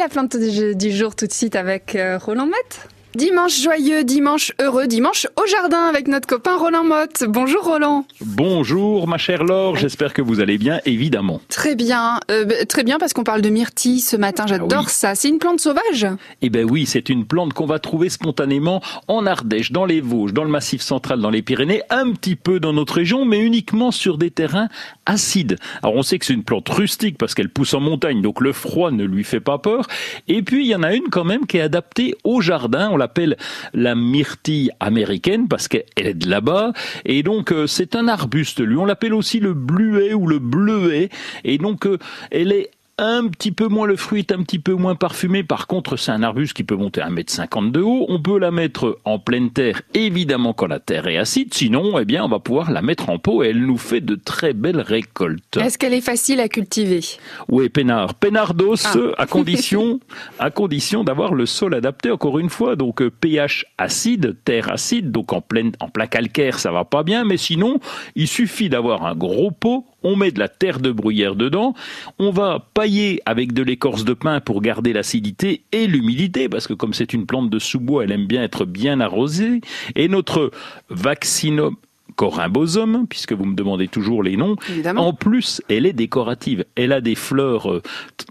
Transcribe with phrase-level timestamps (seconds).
[0.00, 2.88] la plante du jour tout de suite avec euh, Roland Motte.
[3.16, 7.24] Dimanche joyeux, dimanche heureux, dimanche au jardin avec notre copain Roland Motte.
[7.26, 8.04] Bonjour Roland.
[8.20, 11.40] Bonjour ma chère Laure, j'espère que vous allez bien, évidemment.
[11.48, 15.14] Très bien, euh, très bien parce qu'on parle de myrtille ce matin, j'adore Ah ça.
[15.16, 16.06] C'est une plante sauvage?
[16.40, 20.32] Eh ben oui, c'est une plante qu'on va trouver spontanément en Ardèche, dans les Vosges,
[20.32, 23.90] dans le Massif central, dans les Pyrénées, un petit peu dans notre région, mais uniquement
[23.90, 24.68] sur des terrains
[25.04, 25.58] acides.
[25.82, 28.52] Alors on sait que c'est une plante rustique parce qu'elle pousse en montagne, donc le
[28.52, 29.88] froid ne lui fait pas peur.
[30.28, 32.88] Et puis il y en a une quand même qui est adaptée au jardin.
[32.92, 33.36] On l'appelle
[33.74, 36.72] la myrtille américaine parce qu'elle est de là-bas.
[37.04, 38.60] Et donc euh, c'est un arbuste.
[38.60, 41.08] Lui, on l'appelle aussi le bluet ou le bleuet.
[41.44, 41.98] Et donc euh,
[42.30, 45.42] elle est un petit peu moins, le fruit est un petit peu moins parfumé.
[45.42, 48.06] Par contre, c'est un arbuste qui peut monter à 1m50 de haut.
[48.08, 51.54] On peut la mettre en pleine terre, évidemment quand la terre est acide.
[51.54, 54.14] Sinon, eh bien, on va pouvoir la mettre en pot et elle nous fait de
[54.14, 55.56] très belles récoltes.
[55.56, 57.00] Est-ce qu'elle est facile à cultiver?
[57.48, 58.14] Oui, peinard.
[58.14, 58.94] Peinardos, Ah.
[59.18, 60.00] à condition,
[60.38, 62.76] à condition d'avoir le sol adapté, encore une fois.
[62.76, 65.10] Donc, euh, pH acide, terre acide.
[65.10, 67.24] Donc, en pleine, en plat calcaire, ça va pas bien.
[67.24, 67.78] Mais sinon,
[68.14, 69.86] il suffit d'avoir un gros pot.
[70.02, 71.74] On met de la terre de bruyère dedans.
[72.18, 76.74] On va pailler avec de l'écorce de pin pour garder l'acidité et l'humidité, parce que
[76.74, 79.60] comme c'est une plante de sous-bois, elle aime bien être bien arrosée.
[79.96, 80.50] Et notre
[80.88, 81.76] vaccinum
[82.16, 85.08] corymbosum, puisque vous me demandez toujours les noms, Évidemment.
[85.08, 86.64] en plus, elle est décorative.
[86.74, 87.82] Elle a des fleurs euh,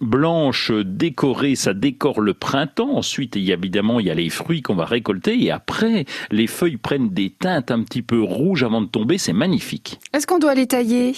[0.02, 2.92] blanches décorées, ça décore le printemps.
[2.96, 5.42] Ensuite, il y a évidemment, il y a les fruits qu'on va récolter.
[5.44, 9.18] Et après, les feuilles prennent des teintes un petit peu rouges avant de tomber.
[9.18, 10.00] C'est magnifique.
[10.14, 11.14] Est-ce qu'on doit les tailler?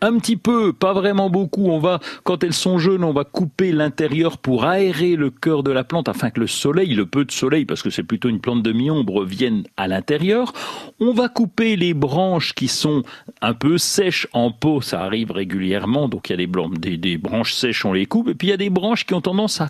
[0.00, 1.68] Un petit peu, pas vraiment beaucoup.
[1.68, 5.70] On va, quand elles sont jeunes, on va couper l'intérieur pour aérer le cœur de
[5.70, 8.40] la plante afin que le soleil, le peu de soleil, parce que c'est plutôt une
[8.40, 10.52] plante de mi-ombre, vienne à l'intérieur.
[11.00, 13.02] On va couper les branches qui sont
[13.40, 14.80] un peu sèches en pot.
[14.80, 16.08] Ça arrive régulièrement.
[16.08, 18.28] Donc il y a des, des, des branches sèches, on les coupe.
[18.28, 19.68] Et puis il y a des branches qui ont tendance à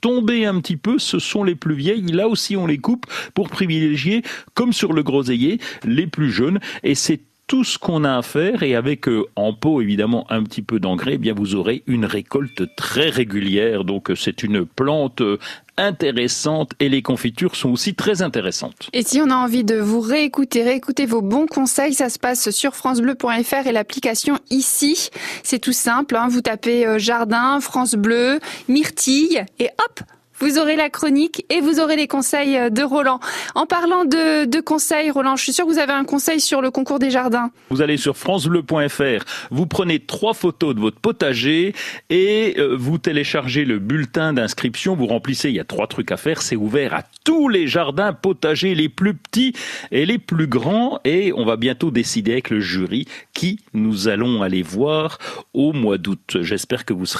[0.00, 2.02] tomber un petit peu, ce sont les plus vieilles.
[2.12, 4.22] Là aussi, on les coupe pour privilégier,
[4.54, 6.58] comme sur le groseillier, les plus jeunes.
[6.82, 10.44] Et c'est tout ce qu'on a à faire et avec euh, en pot évidemment un
[10.44, 13.82] petit peu d'engrais, eh bien vous aurez une récolte très régulière.
[13.82, 15.36] Donc euh, c'est une plante euh,
[15.76, 18.88] intéressante et les confitures sont aussi très intéressantes.
[18.92, 22.50] Et si on a envie de vous réécouter, réécouter vos bons conseils, ça se passe
[22.50, 25.10] sur francebleu.fr et l'application ici.
[25.42, 26.28] C'est tout simple, hein.
[26.30, 30.00] vous tapez euh, jardin, France Bleu, myrtille et hop
[30.40, 33.20] vous aurez la chronique et vous aurez les conseils euh, de Roland.
[33.54, 36.70] En parlant de, conseils, Roland, je suis sûre que vous avez un conseil sur le
[36.70, 37.50] concours des jardins.
[37.70, 41.74] Vous allez sur francebleu.fr, vous prenez trois photos de votre potager
[42.08, 46.16] et euh, vous téléchargez le bulletin d'inscription, vous remplissez, il y a trois trucs à
[46.16, 49.52] faire, c'est ouvert à tous les jardins potagers, les plus petits
[49.90, 54.42] et les plus grands et on va bientôt décider avec le jury qui nous allons
[54.42, 55.18] aller voir
[55.52, 56.38] au mois d'août.
[56.40, 57.18] J'espère que vous serez